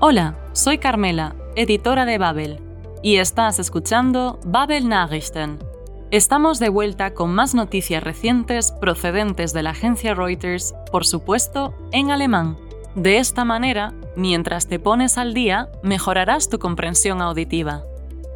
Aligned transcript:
Hola, 0.00 0.36
soy 0.52 0.78
Carmela, 0.78 1.34
editora 1.56 2.04
de 2.04 2.18
Babel, 2.18 2.60
y 3.02 3.16
estás 3.16 3.58
escuchando 3.58 4.38
Babel 4.46 4.88
Nachrichten. 4.88 5.58
Estamos 6.12 6.60
de 6.60 6.68
vuelta 6.68 7.14
con 7.14 7.34
más 7.34 7.52
noticias 7.52 8.00
recientes 8.00 8.70
procedentes 8.70 9.52
de 9.52 9.64
la 9.64 9.70
agencia 9.70 10.14
Reuters, 10.14 10.72
por 10.92 11.04
supuesto, 11.04 11.74
en 11.90 12.12
alemán. 12.12 12.56
De 12.94 13.18
esta 13.18 13.44
manera, 13.44 13.92
mientras 14.14 14.68
te 14.68 14.78
pones 14.78 15.18
al 15.18 15.34
día, 15.34 15.68
mejorarás 15.82 16.48
tu 16.48 16.60
comprensión 16.60 17.20
auditiva. 17.20 17.82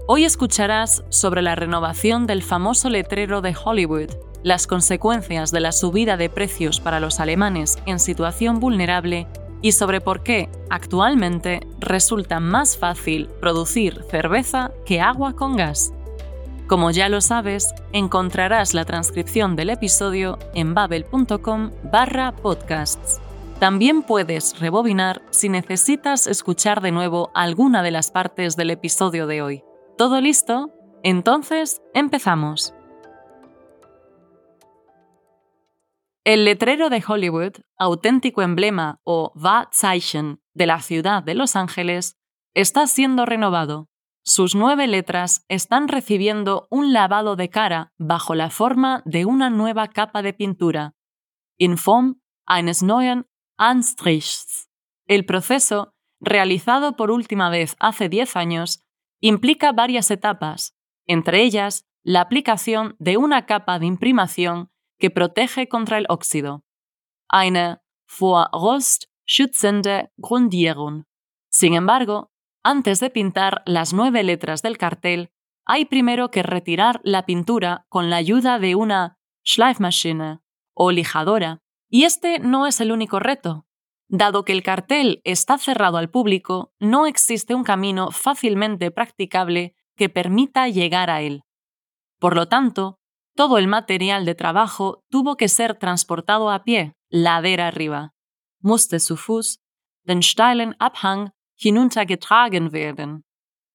Hoy 0.08 0.24
escucharás 0.24 1.04
sobre 1.10 1.42
la 1.42 1.54
renovación 1.54 2.26
del 2.26 2.42
famoso 2.42 2.90
letrero 2.90 3.40
de 3.40 3.54
Hollywood, 3.64 4.10
las 4.42 4.66
consecuencias 4.66 5.52
de 5.52 5.60
la 5.60 5.70
subida 5.70 6.16
de 6.16 6.28
precios 6.28 6.80
para 6.80 6.98
los 6.98 7.20
alemanes 7.20 7.78
en 7.86 8.00
situación 8.00 8.58
vulnerable 8.58 9.28
y 9.62 9.72
sobre 9.72 10.00
por 10.00 10.22
qué 10.22 10.50
actualmente 10.68 11.66
resulta 11.78 12.40
más 12.40 12.76
fácil 12.76 13.28
producir 13.40 14.02
cerveza 14.10 14.72
que 14.84 15.00
agua 15.00 15.34
con 15.34 15.56
gas. 15.56 15.92
Como 16.66 16.90
ya 16.90 17.08
lo 17.08 17.20
sabes, 17.20 17.72
encontrarás 17.92 18.74
la 18.74 18.84
transcripción 18.84 19.56
del 19.56 19.70
episodio 19.70 20.38
en 20.54 20.74
babel.com 20.74 21.70
barra 21.90 22.32
podcasts. 22.32 23.20
También 23.58 24.02
puedes 24.02 24.58
rebobinar 24.58 25.22
si 25.30 25.48
necesitas 25.48 26.26
escuchar 26.26 26.80
de 26.80 26.90
nuevo 26.90 27.30
alguna 27.34 27.82
de 27.82 27.92
las 27.92 28.10
partes 28.10 28.56
del 28.56 28.70
episodio 28.70 29.26
de 29.26 29.42
hoy. 29.42 29.64
¿Todo 29.96 30.20
listo? 30.20 30.70
Entonces, 31.04 31.80
empezamos. 31.94 32.74
El 36.24 36.44
letrero 36.44 36.88
de 36.88 37.02
Hollywood, 37.04 37.54
auténtico 37.76 38.42
emblema 38.42 39.00
o 39.02 39.32
Wahrzeichen 39.34 40.40
de 40.54 40.66
la 40.66 40.80
ciudad 40.80 41.20
de 41.24 41.34
Los 41.34 41.56
Ángeles, 41.56 42.16
está 42.54 42.86
siendo 42.86 43.26
renovado. 43.26 43.88
Sus 44.24 44.54
nueve 44.54 44.86
letras 44.86 45.44
están 45.48 45.88
recibiendo 45.88 46.68
un 46.70 46.92
lavado 46.92 47.34
de 47.34 47.50
cara 47.50 47.92
bajo 47.98 48.36
la 48.36 48.50
forma 48.50 49.02
de 49.04 49.24
una 49.24 49.50
nueva 49.50 49.88
capa 49.88 50.22
de 50.22 50.32
pintura. 50.32 50.94
In 51.58 51.76
Form 51.76 52.20
eines 52.46 52.84
neuen 52.84 53.26
Anstrichs. 53.58 54.70
El 55.08 55.26
proceso, 55.26 55.92
realizado 56.20 56.94
por 56.94 57.10
última 57.10 57.50
vez 57.50 57.74
hace 57.80 58.08
10 58.08 58.36
años, 58.36 58.80
implica 59.20 59.72
varias 59.72 60.08
etapas, 60.12 60.76
entre 61.04 61.42
ellas 61.42 61.84
la 62.04 62.20
aplicación 62.20 62.94
de 63.00 63.16
una 63.16 63.44
capa 63.44 63.80
de 63.80 63.86
imprimación 63.86 64.71
que 65.02 65.10
protege 65.10 65.68
contra 65.68 65.98
el 65.98 66.06
óxido. 66.08 66.62
Eine 67.28 67.80
vor 68.06 68.48
Rost 68.52 69.06
schützende 69.26 70.12
Grundierung. 70.16 71.06
Sin 71.50 71.74
embargo, 71.74 72.30
antes 72.62 73.00
de 73.00 73.10
pintar 73.10 73.62
las 73.66 73.92
nueve 73.92 74.22
letras 74.22 74.62
del 74.62 74.78
cartel, 74.78 75.32
hay 75.64 75.86
primero 75.86 76.30
que 76.30 76.44
retirar 76.44 77.00
la 77.02 77.26
pintura 77.26 77.84
con 77.88 78.10
la 78.10 78.16
ayuda 78.16 78.60
de 78.60 78.76
una 78.76 79.18
Schleifmaschine 79.44 80.38
o 80.72 80.92
lijadora. 80.92 81.58
Y 81.90 82.04
este 82.04 82.38
no 82.38 82.68
es 82.68 82.80
el 82.80 82.92
único 82.92 83.18
reto. 83.18 83.66
Dado 84.06 84.44
que 84.44 84.52
el 84.52 84.62
cartel 84.62 85.20
está 85.24 85.58
cerrado 85.58 85.96
al 85.96 86.10
público, 86.10 86.74
no 86.78 87.06
existe 87.06 87.56
un 87.56 87.64
camino 87.64 88.12
fácilmente 88.12 88.92
practicable 88.92 89.74
que 89.96 90.08
permita 90.08 90.68
llegar 90.68 91.10
a 91.10 91.22
él. 91.22 91.42
Por 92.20 92.36
lo 92.36 92.46
tanto, 92.46 93.00
todo 93.34 93.58
el 93.58 93.68
material 93.68 94.24
de 94.24 94.34
trabajo 94.34 95.04
tuvo 95.10 95.36
que 95.36 95.48
ser 95.48 95.74
transportado 95.78 96.50
a 96.50 96.64
pie, 96.64 96.94
ladera 97.08 97.68
arriba. 97.68 98.12
Musste 98.60 99.00
zu 99.00 99.16
Fuß 99.16 99.62
den 100.04 100.22
steilen 100.22 100.74
Abhang 100.78 101.30
hinuntergetragen 101.56 102.72
werden. 102.72 103.24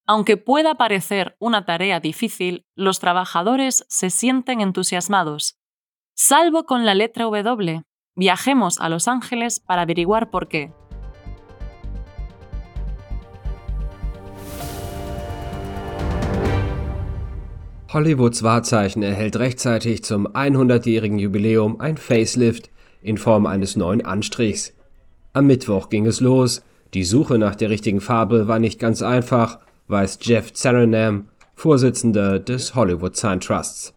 Aunque 0.06 0.38
pueda 0.38 0.76
parecer 0.76 1.36
una 1.40 1.66
tarea 1.66 2.00
difícil, 2.00 2.66
los 2.76 3.00
trabajadores 3.00 3.86
se 3.90 4.10
sienten 4.10 4.62
entusiasmados. 4.62 5.58
Salvo 6.16 6.66
con 6.66 6.86
la 6.86 6.96
letra 6.96 7.26
W. 7.26 7.84
Viajemos 8.16 8.80
a 8.80 8.90
Los 8.90 9.08
Ángeles 9.08 9.60
para 9.60 9.82
averiguar 9.84 10.32
por 10.32 10.48
qué. 10.48 10.74
Hollywoods 17.98 18.44
Wahrzeichen 18.44 19.02
erhält 19.02 19.38
rechtzeitig 19.38 20.04
zum 20.04 20.28
100-jährigen 20.28 21.18
Jubiläum 21.18 21.82
ein 21.82 21.98
Facelift 21.98 22.70
in 23.02 23.18
Form 23.18 23.48
eines 23.48 23.76
neuen 23.76 24.06
Anstrichs. 24.06 24.76
Am 25.34 25.48
Mittwoch 25.48 25.90
ging 25.90 26.06
es 26.06 26.20
los. 26.20 26.62
Die 26.94 27.04
Suche 27.04 27.40
nach 27.40 27.56
der 27.56 27.72
richtigen 27.72 28.00
Farbe 28.00 28.48
war 28.48 28.60
nicht 28.60 28.78
ganz 28.78 29.02
einfach, 29.02 29.58
weiß 29.88 30.20
Jeff 30.22 30.52
Saranam, 30.54 31.30
Vorsitzender 31.56 32.38
des 32.38 32.76
Hollywood 32.76 33.18
Sign 33.18 33.40
Trusts. 33.40 33.96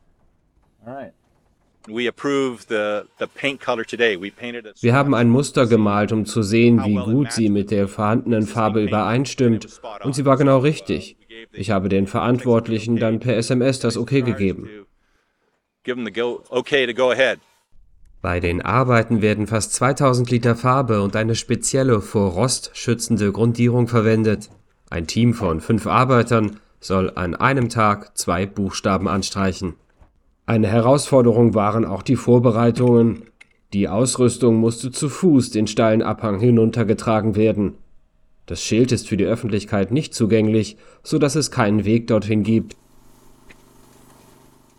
Wir 4.81 4.95
haben 4.95 5.15
ein 5.15 5.29
Muster 5.29 5.67
gemalt, 5.67 6.13
um 6.13 6.25
zu 6.25 6.43
sehen, 6.43 6.83
wie 6.87 6.95
gut 6.95 7.33
sie 7.33 7.51
mit 7.51 7.71
der 7.71 7.87
vorhandenen 7.87 8.47
Farbe 8.47 8.83
übereinstimmt, 8.83 9.69
und 10.05 10.15
sie 10.15 10.25
war 10.25 10.39
genau 10.39 10.57
richtig. 10.61 11.19
Ich 11.53 11.71
habe 11.71 11.89
den 11.89 12.07
Verantwortlichen 12.07 12.97
dann 12.97 13.21
per 13.21 13.37
SMS 13.37 13.81
das 13.81 13.97
Okay 13.97 14.23
gegeben. 14.23 14.69
Bei 18.23 18.39
den 18.39 18.61
Arbeiten 18.61 19.23
werden 19.23 19.47
fast 19.47 19.73
2000 19.75 20.31
Liter 20.31 20.55
Farbe 20.55 21.01
und 21.03 21.17
eine 21.17 21.35
spezielle 21.35 22.03
vor 22.03 22.33
Rost 22.33 22.71
schützende 22.75 23.33
Grundierung 23.33 23.89
verwendet. 23.89 24.51
Ein 24.91 25.07
Team 25.07 25.33
von 25.33 25.61
fünf 25.61 25.87
Arbeitern 25.87 26.61
soll 26.81 27.13
an 27.15 27.35
einem 27.35 27.69
Tag 27.69 28.17
zwei 28.19 28.45
Buchstaben 28.45 29.09
anstreichen. 29.09 29.75
Eine 30.45 30.69
Herausforderung 30.69 31.55
waren 31.55 31.85
auch 31.85 32.03
die 32.03 32.17
Vorbereitungen. 32.17 33.23
Die 33.73 33.89
Ausrüstung 33.89 34.57
musste 34.57 34.91
zu 34.91 35.09
Fuß 35.09 35.51
den 35.51 35.67
steilen 35.67 36.03
Abhang 36.03 36.41
hinuntergetragen 36.41 37.37
werden. 37.37 37.79
Das 38.51 38.65
Schild 38.65 38.91
ist 38.91 39.07
für 39.07 39.17
die 39.17 39.27
Öffentlichkeit 39.27 39.93
nicht 39.93 40.13
zugänglich, 40.13 40.77
so 41.05 41.19
dass 41.19 41.37
es 41.37 41.53
keinen 41.53 41.85
Weg 41.85 42.09
dorthin 42.09 42.43
gibt. 42.43 42.75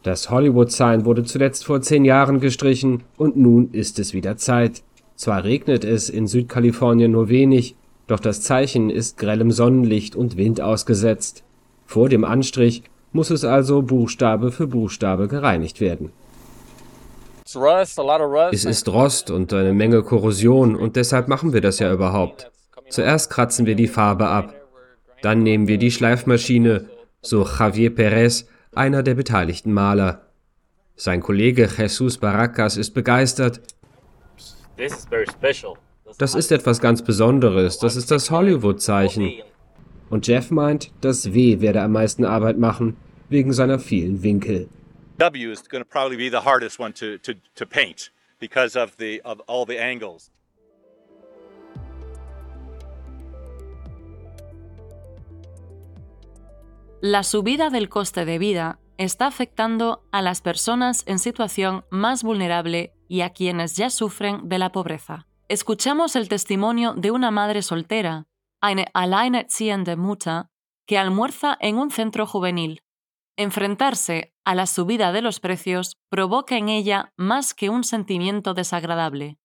Das 0.03 0.29
Hollywood-Sign 0.29 1.05
wurde 1.05 1.23
zuletzt 1.23 1.63
vor 1.63 1.79
zehn 1.79 2.03
Jahren 2.03 2.41
gestrichen 2.41 3.03
und 3.15 3.37
nun 3.37 3.71
ist 3.71 3.97
es 3.97 4.13
wieder 4.13 4.35
Zeit. 4.35 4.83
Zwar 5.15 5.45
regnet 5.45 5.85
es 5.85 6.09
in 6.09 6.27
Südkalifornien 6.27 7.13
nur 7.13 7.29
wenig, 7.29 7.77
doch 8.07 8.19
das 8.19 8.41
Zeichen 8.41 8.89
ist 8.89 9.17
grellem 9.17 9.51
Sonnenlicht 9.51 10.17
und 10.17 10.35
Wind 10.35 10.59
ausgesetzt. 10.59 11.45
Vor 11.85 12.09
dem 12.09 12.25
Anstrich 12.25 12.83
muss 13.13 13.29
es 13.29 13.45
also 13.45 13.83
Buchstabe 13.83 14.51
für 14.51 14.67
Buchstabe 14.67 15.29
gereinigt 15.29 15.79
werden. 15.79 16.11
Es 17.45 18.65
ist 18.65 18.89
Rost 18.89 19.31
und 19.31 19.53
eine 19.53 19.73
Menge 19.73 20.03
Korrosion 20.03 20.75
und 20.75 20.97
deshalb 20.97 21.29
machen 21.29 21.53
wir 21.53 21.61
das 21.61 21.79
ja 21.79 21.93
überhaupt. 21.93 22.51
Zuerst 22.91 23.29
kratzen 23.29 23.65
wir 23.65 23.75
die 23.75 23.87
Farbe 23.87 24.27
ab. 24.27 24.53
Dann 25.21 25.43
nehmen 25.43 25.67
wir 25.69 25.77
die 25.77 25.91
Schleifmaschine, 25.91 26.89
so 27.21 27.47
Javier 27.47 27.95
Perez, 27.95 28.47
einer 28.75 29.01
der 29.01 29.15
beteiligten 29.15 29.71
Maler. 29.71 30.27
Sein 30.97 31.21
Kollege 31.21 31.69
Jesus 31.77 32.17
Baracas 32.17 32.75
ist 32.75 32.91
begeistert. 32.91 33.61
Das 36.17 36.35
ist 36.35 36.51
etwas 36.51 36.81
ganz 36.81 37.01
Besonderes, 37.01 37.79
das 37.79 37.95
ist 37.95 38.11
das 38.11 38.29
Hollywood-Zeichen. 38.29 39.41
Und 40.09 40.27
Jeff 40.27 40.51
meint, 40.51 40.91
das 40.99 41.33
W 41.33 41.61
werde 41.61 41.81
am 41.81 41.93
meisten 41.93 42.25
Arbeit 42.25 42.57
machen, 42.57 42.97
wegen 43.29 43.53
seiner 43.53 43.79
vielen 43.79 44.21
Winkel. 44.21 44.67
W 45.17 45.49
is 45.49 45.63
going 45.69 45.81
to 45.81 45.89
probably 45.89 46.17
be 46.17 46.29
the 46.29 46.43
hardest 46.43 46.77
one 46.77 46.93
to, 46.93 47.17
to, 47.19 47.33
to 47.55 47.65
paint 47.65 48.11
because 48.39 48.77
of, 48.77 48.97
the, 48.97 49.21
of 49.23 49.39
all 49.47 49.65
the 49.65 49.79
angles. 49.79 50.29
La 57.03 57.23
subida 57.23 57.71
del 57.71 57.89
coste 57.89 58.25
de 58.25 58.37
vida 58.37 58.79
está 58.99 59.25
afectando 59.25 60.07
a 60.11 60.21
las 60.21 60.41
personas 60.41 61.01
en 61.07 61.17
situación 61.17 61.83
más 61.89 62.21
vulnerable 62.21 62.93
y 63.07 63.21
a 63.21 63.31
quienes 63.31 63.75
ya 63.75 63.89
sufren 63.89 64.47
de 64.47 64.59
la 64.59 64.71
pobreza. 64.71 65.25
Escuchamos 65.47 66.15
el 66.15 66.29
testimonio 66.29 66.93
de 66.93 67.09
una 67.09 67.31
madre 67.31 67.63
soltera, 67.63 68.27
eine 68.61 68.85
alleinerziehende 68.93 69.95
Mutter, 69.95 70.43
que 70.85 70.99
almuerza 70.99 71.57
en 71.59 71.79
un 71.79 71.89
centro 71.89 72.27
juvenil. 72.27 72.83
Enfrentarse 73.35 74.35
a 74.45 74.53
la 74.53 74.67
subida 74.67 75.11
de 75.11 75.23
los 75.23 75.39
precios 75.39 75.97
provoca 76.07 76.55
en 76.55 76.69
ella 76.69 77.13
más 77.17 77.55
que 77.55 77.71
un 77.71 77.83
sentimiento 77.83 78.53
desagradable. 78.53 79.39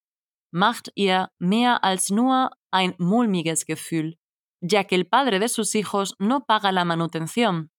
Macht 0.53 0.91
ihr 0.95 1.29
mehr 1.39 1.79
als 1.83 2.11
nur 2.11 2.51
ein 2.71 2.95
mulmiges 2.99 3.65
Gefühl 3.65 4.19
ya 4.67 4.85
que 4.85 4.97
el 4.97 5.07
padre 5.07 5.39
de 5.39 5.49
sus 5.49 5.75
hijos 5.75 6.17
no 6.19 6.45
paga 6.45 6.73
la 6.73 6.85
manutención. 6.85 7.71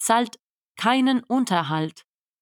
Zahlt 0.00 0.36
keinen 0.76 1.24
Unterhalt. 1.28 2.00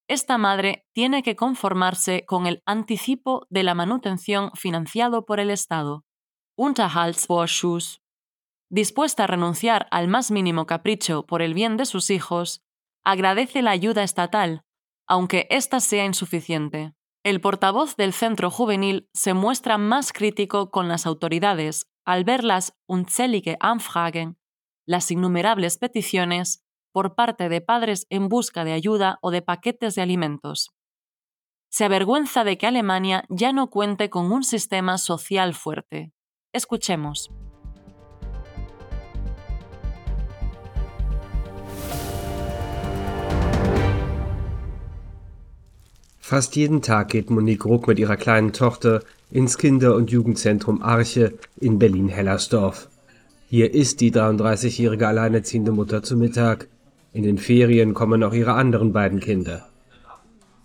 Esta 0.09 0.37
madre 0.37 0.87
tiene 0.93 1.23
que 1.23 1.37
conformarse 1.37 2.25
con 2.27 2.47
el 2.47 2.63
anticipo 2.67 3.47
de 3.49 3.63
la 3.63 3.75
manutención 3.75 4.51
financiado 4.55 5.25
por 5.25 5.41
el 5.41 5.51
Estado. 5.51 6.05
Unterhaltsvorschuss. 6.57 8.03
dispuesta 8.71 9.25
a 9.25 9.27
renunciar 9.27 9.87
al 9.91 10.09
más 10.09 10.31
mínimo 10.31 10.67
capricho 10.67 11.25
por 11.27 11.43
el 11.43 11.55
bien 11.55 11.77
de 11.77 11.87
sus 11.87 12.11
hijos, 12.11 12.63
agradece 13.05 13.63
la 13.63 13.71
ayuda 13.71 14.03
estatal, 14.03 14.65
aunque 15.07 15.47
ésta 15.51 15.81
sea 15.81 16.05
insuficiente. 16.05 16.93
El 17.23 17.41
portavoz 17.41 17.97
del 17.97 18.13
centro 18.13 18.51
juvenil 18.51 19.09
se 19.15 19.33
muestra 19.33 19.79
más 19.79 20.13
crítico 20.13 20.71
con 20.71 20.89
las 20.89 21.07
autoridades 21.07 21.87
al 22.05 22.25
ver 22.25 22.45
las 22.45 22.77
unzählige 22.87 23.57
Anfragen, 23.61 24.39
las 24.87 25.11
innumerables 25.11 25.79
peticiones 25.79 26.65
por 26.93 27.15
parte 27.15 27.49
de 27.49 27.61
padres 27.61 28.07
en 28.11 28.29
busca 28.29 28.65
de 28.65 28.73
ayuda 28.73 29.19
o 29.21 29.31
de 29.31 29.43
paquetes 29.43 29.95
de 29.95 30.03
alimentos. 30.03 30.73
Se 31.71 31.85
avergüenza 31.85 32.45
de 32.45 32.57
que 32.57 32.69
Alemania 32.69 33.25
ya 33.29 33.53
no 33.53 33.69
cuente 33.69 34.11
con 34.11 34.31
un 34.31 34.45
sistema 34.45 34.97
social 34.97 35.55
fuerte. 35.55 36.13
Escuchemos. 36.53 37.31
Fast 46.27 46.57
jeden 46.57 46.81
Tag 46.81 47.11
geht 47.11 47.29
Monique 47.29 47.67
Ruck 47.67 47.87
mit 47.87 47.99
ihrer 47.99 48.17
kleinen 48.17 48.55
Tochter 48.55 49.03
ins 49.31 49.59
Kinder- 49.59 49.95
und 49.95 50.11
Jugendzentrum 50.11 50.81
Arche 50.81 51.35
in 51.61 51.79
Berlin-Hellersdorf. 51.79 52.89
Hier 53.51 53.75
ist 53.75 54.01
die 54.01 54.11
33-jährige 54.11 55.07
alleinerziehende 55.07 55.71
Mutter 55.71 56.03
zu 56.03 56.17
Mittag. 56.17 56.69
In 57.13 57.25
den 57.25 57.37
Ferien 57.37 57.93
kommen 57.93 58.25
auch 58.25 58.33
ihre 58.33 58.55
anderen 58.55 58.95
beiden 58.95 59.21
Kinder. 59.21 59.69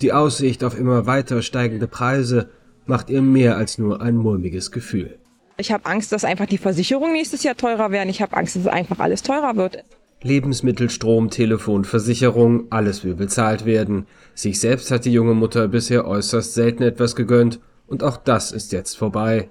Die 0.02 0.14
Aussicht 0.14 0.64
auf 0.64 0.80
immer 0.80 1.08
weiter 1.08 1.42
steigende 1.42 1.88
Preise 1.88 2.50
macht 2.86 3.10
ihr 3.10 3.22
mehr 3.22 3.58
als 3.58 3.78
nur 3.78 4.02
ein 4.02 4.16
mulmiges 4.16 4.72
Gefühl. 4.72 5.20
Ich 5.58 5.74
habe 5.74 5.86
Angst, 5.88 6.14
dass 6.14 6.24
einfach 6.24 6.46
die 6.46 6.58
Versicherungen 6.58 7.12
nächstes 7.12 7.44
Jahr 7.44 7.58
teurer 7.58 7.92
werden. 7.92 8.08
Ich 8.08 8.22
habe 8.22 8.38
Angst, 8.38 8.56
dass 8.56 8.66
einfach 8.68 9.00
alles 9.00 9.24
teurer 9.24 9.58
wird. 9.58 9.84
Lebensmittel, 10.22 10.90
Strom, 10.90 11.30
Telefon, 11.30 11.86
Versicherung, 11.86 12.68
alles 12.72 13.06
will 13.06 13.16
bezahlt 13.16 13.66
werden. 13.66 14.06
Sich 14.34 14.60
selbst 14.60 14.92
hat 14.92 15.06
die 15.06 15.14
junge 15.14 15.34
Mutter 15.34 15.70
bisher 15.70 16.06
äußerst 16.06 16.54
selten 16.54 16.84
etwas 16.84 17.16
gegönnt, 17.16 17.60
und 17.88 18.04
auch 18.04 18.18
das 18.18 18.52
ist 18.52 18.72
jetzt 18.72 18.98
vorbei. 18.98 19.50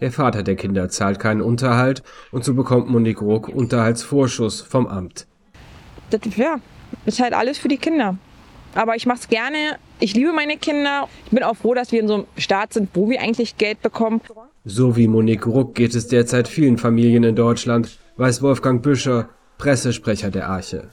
Der 0.00 0.12
Vater 0.12 0.42
der 0.42 0.54
Kinder 0.54 0.88
zahlt 0.88 1.18
keinen 1.18 1.42
Unterhalt, 1.42 2.02
und 2.30 2.44
so 2.44 2.54
bekommt 2.54 2.88
Monique 2.88 3.22
Ruck 3.22 3.48
Unterhaltsvorschuss 3.48 4.60
vom 4.60 4.86
Amt. 4.86 5.26
Das 6.10 6.20
ja, 6.36 6.60
ist 7.06 7.20
halt 7.20 7.32
alles 7.32 7.58
für 7.58 7.68
die 7.68 7.78
Kinder. 7.78 8.16
Aber 8.74 8.94
ich 8.96 9.06
mache 9.06 9.18
es 9.20 9.28
gerne. 9.28 9.78
Ich 9.98 10.14
liebe 10.14 10.32
meine 10.32 10.56
Kinder. 10.56 11.08
Ich 11.24 11.30
bin 11.30 11.42
auch 11.42 11.56
froh, 11.56 11.74
dass 11.74 11.92
wir 11.92 12.00
in 12.00 12.08
so 12.08 12.14
einem 12.14 12.26
Staat 12.36 12.72
sind, 12.72 12.90
wo 12.94 13.08
wir 13.08 13.20
eigentlich 13.20 13.56
Geld 13.56 13.82
bekommen. 13.82 14.20
So 14.64 14.96
wie 14.96 15.08
Monique 15.08 15.46
Ruck 15.46 15.74
geht 15.74 15.94
es 15.94 16.08
derzeit 16.08 16.48
vielen 16.48 16.78
Familien 16.78 17.24
in 17.24 17.36
Deutschland, 17.36 17.98
weiß 18.16 18.42
Wolfgang 18.42 18.82
Büscher, 18.82 19.28
Pressesprecher 19.64 20.30
der 20.30 20.50
Arche. 20.50 20.90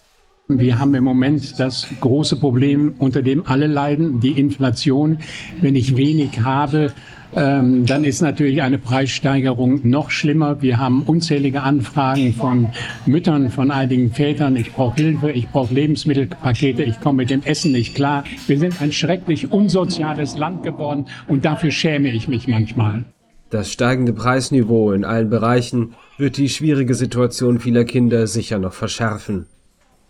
Wir 0.48 0.80
haben 0.80 0.96
im 0.96 1.04
Moment 1.04 1.60
das 1.60 1.88
große 2.00 2.38
Problem, 2.38 2.94
unter 3.00 3.22
dem 3.22 3.46
alle 3.46 3.68
leiden, 3.68 4.22
die 4.22 4.32
Inflation. 4.40 5.18
Wenn 5.60 5.76
ich 5.76 5.98
wenig 5.98 6.40
habe, 6.40 6.94
ähm, 7.36 7.86
dann 7.86 8.06
ist 8.06 8.22
natürlich 8.22 8.62
eine 8.62 8.78
Preissteigerung 8.78 9.82
noch 9.84 10.10
schlimmer. 10.10 10.62
Wir 10.62 10.78
haben 10.78 11.04
unzählige 11.04 11.64
Anfragen 11.64 12.34
von 12.34 12.70
Müttern, 13.06 13.50
von 13.50 13.72
einigen 13.72 14.14
Vätern. 14.14 14.56
Ich 14.56 14.72
brauche 14.72 14.96
Hilfe, 14.96 15.32
ich 15.32 15.50
brauche 15.50 15.74
Lebensmittelpakete, 15.74 16.84
ich 16.84 17.02
komme 17.02 17.18
mit 17.18 17.30
dem 17.30 17.44
Essen 17.44 17.74
nicht 17.74 17.94
klar. 17.94 18.24
Wir 18.48 18.58
sind 18.58 18.82
ein 18.82 18.94
schrecklich 18.94 19.52
unsoziales 19.52 20.38
Land 20.38 20.64
geworden 20.64 21.08
und 21.28 21.44
dafür 21.44 21.72
schäme 21.72 22.10
ich 22.10 22.30
mich 22.30 22.48
manchmal. 22.48 23.04
Das 23.52 23.70
steigende 23.70 24.14
Preisniveau 24.14 24.94
in 24.94 25.04
allen 25.04 25.30
Bereichen 25.30 25.94
wird 26.18 26.38
die 26.38 26.48
schwierige 26.48 26.96
Situation 26.96 27.60
vieler 27.60 27.84
Kinder 27.84 28.26
sicher 28.26 28.60
noch 28.60 28.72
verschärfen. 28.72 29.46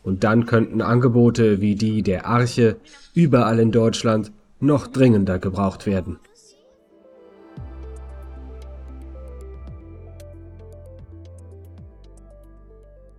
Und 0.03 0.23
dann 0.23 0.45
könnten 0.45 0.83
Angebote 0.83 1.59
wie 1.59 1.73
die 1.73 2.03
der 2.03 2.27
Arche 2.27 2.77
überall 3.15 3.57
in 3.57 3.71
Deutschland 3.71 4.31
noch 4.59 4.85
dringender 4.85 5.39
gebraucht 5.39 5.87
werden. 5.87 6.19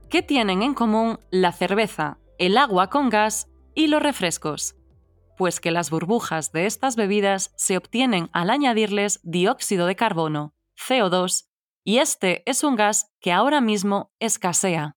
¿Qué 0.09 0.23
tienen 0.23 0.63
en 0.63 0.75
común 0.75 1.19
la 1.31 1.51
cerveza, 1.53 2.19
el 2.39 2.57
agua 2.59 2.89
con 2.91 3.11
gas 3.11 3.49
y 3.75 3.89
los 3.89 4.03
refrescos? 4.03 4.77
Pues 5.37 5.61
que 5.61 5.71
las 5.71 5.91
burbujas 5.91 6.53
de 6.53 6.67
estas 6.67 6.97
bebidas 6.97 7.53
se 7.57 7.77
obtienen 7.77 8.31
al 8.33 8.51
añadirles 8.51 9.21
dióxido 9.23 9.87
de 9.87 9.97
carbono, 9.97 10.55
CO2, 10.77 11.49
y 11.85 11.99
este 11.99 12.43
es 12.47 12.63
un 12.65 12.77
gas 12.77 13.13
que 13.21 13.33
ahora 13.33 13.61
mismo 13.61 14.13
escasea. 14.21 14.97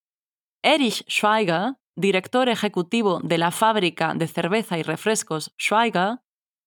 Erich 0.62 1.04
Schweiger, 1.08 1.76
director 1.96 2.50
ejecutivo 2.50 3.20
de 3.24 3.38
la 3.38 3.52
fábrica 3.52 4.14
de 4.16 4.28
cerveza 4.28 4.78
y 4.78 4.84
refrescos 4.84 5.54
Schweiger, 5.60 6.20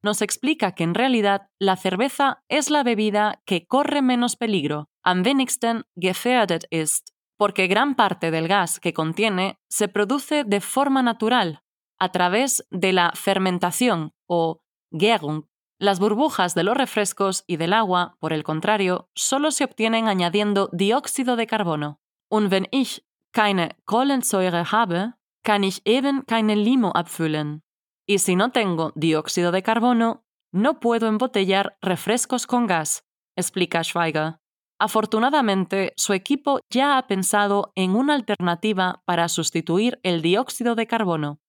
nos 0.03 0.23
explica 0.23 0.73
que 0.73 0.85
en 0.85 0.95
realidad 0.95 1.49
la 1.59 1.77
cerveza 1.77 2.45
es 2.49 2.71
la 2.71 2.83
bebida 2.83 3.43
que 3.45 3.67
corre 3.67 4.03
menos 4.03 4.37
peligro, 4.37 4.89
am 5.03 5.23
wenigsten 5.25 5.85
gefährdet 5.97 6.67
ist, 6.71 7.11
porque 7.37 7.67
gran 7.67 7.95
parte 7.95 8.31
del 8.31 8.49
gas 8.49 8.79
que 8.81 8.93
contiene 8.93 9.59
se 9.69 9.89
produce 9.89 10.45
de 10.45 10.61
forma 10.61 11.03
natural, 11.03 11.63
a 11.99 12.11
través 12.11 12.67
de 12.71 12.93
la 12.93 13.13
fermentación 13.15 14.13
o 14.27 14.61
Gärung. 14.93 15.45
Las 15.81 16.01
burbujas 16.01 16.55
de 16.55 16.65
los 16.65 16.77
refrescos 16.77 17.45
y 17.47 17.57
del 17.57 17.73
agua, 17.73 18.17
por 18.19 18.33
el 18.33 18.43
contrario, 18.43 19.09
solo 19.15 19.51
se 19.53 19.65
obtienen 19.65 20.09
añadiendo 20.09 20.69
dióxido 20.73 21.37
de 21.37 21.47
carbono. 21.47 22.01
Und 22.31 22.51
wenn 22.51 22.67
ich 22.73 23.05
keine 23.33 23.77
Kohlensäure 23.85 24.73
habe, 24.73 25.15
kann 25.45 25.63
ich 25.63 25.81
eben 25.85 26.25
keine 26.27 26.57
Limo 26.57 26.91
abfüllen. 26.95 27.63
Y 28.07 28.19
si 28.19 28.35
no 28.35 28.51
tengo 28.51 28.93
dióxido 28.97 29.53
de 29.53 29.63
carbono, 29.63 30.25
no 30.53 30.81
puedo 30.81 31.07
embotellar 31.07 31.77
refrescos 31.81 32.47
con 32.47 32.67
gas, 32.67 33.05
explica 33.37 33.85
Schweiger. 33.85 34.39
Afortunadamente, 34.81 35.93
su 35.97 36.13
equipo 36.13 36.61
ya 36.71 36.99
ha 36.99 37.07
pensado 37.07 37.73
en 37.75 37.95
una 37.95 38.15
alternativa 38.15 39.03
para 39.05 39.29
sustituir 39.29 40.01
el 40.03 40.23
dióxido 40.23 40.75
de 40.75 40.87
carbono 40.87 41.41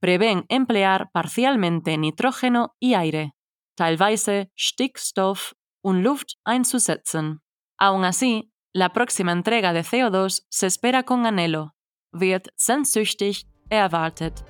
prevén 0.00 0.44
emplear 0.48 1.10
parcialmente 1.12 1.96
nitrógeno 1.96 2.74
y 2.78 2.94
aire, 2.94 3.32
teilweise 3.76 4.50
Stickstoff 4.56 5.54
und 5.82 6.02
Luft 6.02 6.36
einzusetzen. 6.44 7.40
Aún 7.78 8.04
así, 8.04 8.50
la 8.72 8.90
próxima 8.90 9.32
entrega 9.32 9.72
de 9.72 9.82
CO2 9.82 10.44
se 10.48 10.66
espera 10.66 11.04
con 11.04 11.26
anhelo, 11.26 11.74
wird 12.12 12.48
sehnsüchtig 12.56 13.46
erwartet. 13.70 14.44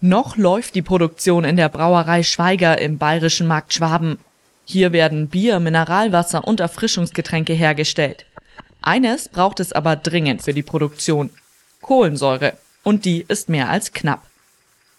Noch 0.00 0.36
läuft 0.36 0.74
die 0.74 0.82
Produktion 0.82 1.44
in 1.44 1.56
der 1.56 1.70
Brauerei 1.70 2.22
Schweiger 2.22 2.78
im 2.78 2.98
bayerischen 2.98 3.46
Markt 3.46 3.72
Schwaben. 3.72 4.18
Hier 4.64 4.92
werden 4.92 5.28
Bier, 5.28 5.60
Mineralwasser 5.60 6.46
und 6.46 6.60
Erfrischungsgetränke 6.60 7.52
hergestellt. 7.52 8.26
Eines 8.80 9.28
braucht 9.28 9.60
es 9.60 9.72
aber 9.72 9.96
dringend 9.96 10.42
für 10.42 10.54
die 10.54 10.62
Produktion. 10.62 11.30
Kohlensäure. 11.80 12.54
Und 12.82 13.04
die 13.04 13.24
ist 13.28 13.48
mehr 13.48 13.68
als 13.70 13.92
knapp. 13.92 14.22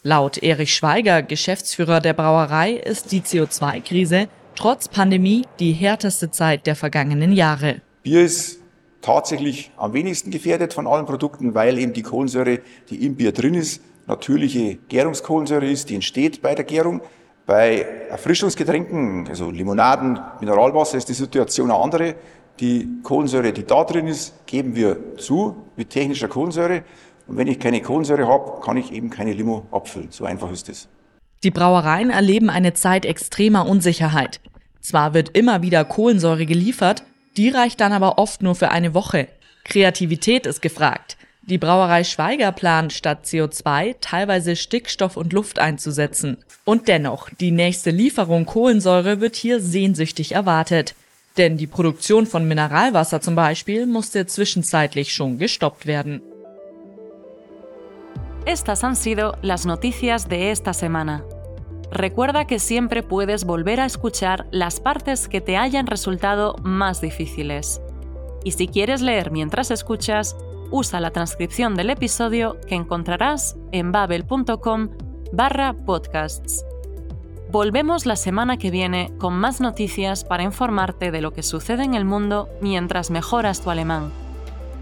Laut 0.03 0.37
Erich 0.37 0.73
Schweiger, 0.73 1.23
Geschäftsführer 1.23 1.99
der 1.99 2.13
Brauerei, 2.13 2.73
ist 2.73 3.11
die 3.11 3.21
CO2-Krise 3.21 4.27
trotz 4.55 4.87
Pandemie 4.87 5.45
die 5.59 5.73
härteste 5.73 6.31
Zeit 6.31 6.65
der 6.65 6.75
vergangenen 6.75 7.31
Jahre. 7.31 7.81
Bier 8.03 8.21
ist 8.21 8.59
tatsächlich 9.01 9.71
am 9.77 9.93
wenigsten 9.93 10.31
gefährdet 10.31 10.73
von 10.73 10.87
allen 10.87 11.05
Produkten, 11.05 11.53
weil 11.53 11.77
eben 11.77 11.93
die 11.93 12.01
Kohlensäure, 12.01 12.59
die 12.89 13.05
im 13.05 13.15
Bier 13.15 13.31
drin 13.31 13.53
ist, 13.53 13.81
natürliche 14.07 14.77
Gärungskohlensäure 14.89 15.69
ist, 15.69 15.89
die 15.89 15.95
entsteht 15.95 16.41
bei 16.41 16.55
der 16.55 16.65
Gärung. 16.65 17.01
Bei 17.45 17.85
Erfrischungsgetränken, 18.09 19.27
also 19.27 19.51
Limonaden, 19.51 20.19
Mineralwasser, 20.39 20.97
ist 20.97 21.09
die 21.09 21.13
Situation 21.13 21.69
eine 21.69 21.79
andere. 21.79 22.15
Die 22.59 22.87
Kohlensäure, 23.03 23.53
die 23.53 23.65
da 23.65 23.83
drin 23.83 24.07
ist, 24.07 24.45
geben 24.47 24.75
wir 24.75 25.17
zu 25.17 25.55
mit 25.75 25.91
technischer 25.91 26.27
Kohlensäure. 26.27 26.83
Und 27.27 27.37
wenn 27.37 27.47
ich 27.47 27.59
keine 27.59 27.81
Kohlensäure 27.81 28.27
habe, 28.27 28.61
kann 28.61 28.77
ich 28.77 28.91
eben 28.91 29.11
keine 29.11 29.33
Limo 29.33 29.67
abfüllen. 29.71 30.07
So 30.09 30.25
einfach 30.25 30.51
ist 30.51 30.69
es. 30.69 30.87
Die 31.43 31.51
Brauereien 31.51 32.09
erleben 32.09 32.49
eine 32.49 32.73
Zeit 32.73 33.05
extremer 33.05 33.67
Unsicherheit. 33.67 34.39
Zwar 34.81 35.13
wird 35.13 35.37
immer 35.37 35.61
wieder 35.61 35.85
Kohlensäure 35.85 36.45
geliefert, 36.45 37.03
die 37.37 37.49
reicht 37.49 37.79
dann 37.81 37.91
aber 37.91 38.17
oft 38.17 38.41
nur 38.41 38.55
für 38.55 38.69
eine 38.69 38.93
Woche. 38.93 39.27
Kreativität 39.65 40.45
ist 40.47 40.61
gefragt. 40.61 41.17
Die 41.47 41.57
Brauerei 41.57 42.03
Schweiger 42.03 42.51
plant 42.51 42.91
statt 42.91 43.25
CO2 43.25 43.95
teilweise 44.01 44.55
Stickstoff 44.55 45.15
und 45.15 45.31
Luft 45.31 45.59
einzusetzen. 45.59 46.37
Und 46.63 46.87
dennoch, 46.87 47.29
die 47.29 47.51
nächste 47.51 47.91
Lieferung 47.91 48.45
Kohlensäure 48.45 49.21
wird 49.21 49.35
hier 49.35 49.59
sehnsüchtig 49.59 50.31
erwartet. 50.31 50.95
Denn 51.37 51.57
die 51.57 51.67
Produktion 51.67 52.25
von 52.25 52.47
Mineralwasser 52.47 53.21
zum 53.21 53.35
Beispiel 53.35 53.85
musste 53.85 54.25
zwischenzeitlich 54.25 55.13
schon 55.13 55.37
gestoppt 55.37 55.85
werden. 55.85 56.21
Estas 58.45 58.83
han 58.83 58.95
sido 58.95 59.35
las 59.41 59.65
noticias 59.65 60.27
de 60.27 60.51
esta 60.51 60.73
semana. 60.73 61.23
recuerda 61.91 62.45
que 62.45 62.59
siempre 62.59 63.03
puedes 63.03 63.45
volver 63.45 63.79
a 63.79 63.85
escuchar 63.85 64.45
las 64.51 64.79
partes 64.79 65.27
que 65.27 65.41
te 65.41 65.57
hayan 65.57 65.87
resultado 65.87 66.55
más 66.63 67.01
difíciles. 67.01 67.81
Y 68.43 68.51
si 68.51 68.67
quieres 68.67 69.01
leer 69.01 69.31
mientras 69.31 69.71
escuchas, 69.71 70.35
usa 70.71 70.99
la 70.99 71.11
transcripción 71.11 71.75
del 71.75 71.89
episodio 71.89 72.57
que 72.67 72.75
encontrarás 72.75 73.57
en 73.71 73.91
babel.com 73.91 74.89
barra 75.31 75.73
podcasts. 75.73 76.65
Volvemos 77.51 78.05
la 78.05 78.15
semana 78.15 78.57
que 78.57 78.71
viene 78.71 79.11
con 79.17 79.33
más 79.33 79.61
noticias 79.61 80.23
para 80.23 80.43
informarte 80.43 81.11
de 81.11 81.21
lo 81.21 81.31
que 81.31 81.43
sucede 81.43 81.83
en 81.83 81.93
el 81.93 82.05
mundo 82.05 82.49
mientras 82.61 83.11
mejoras 83.11 83.61
tu 83.61 83.69
alemán. 83.69 84.11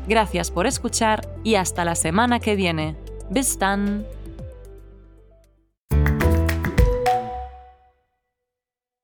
Gracias 0.08 0.52
por 0.52 0.68
escuchar 0.68 1.30
y 1.44 1.56
hasta 1.56 1.86
la 1.86 1.96
semana 1.96 2.40
que 2.40 2.56
viene. 2.56 2.96
Bis 3.30 3.58
dann! 3.58 4.23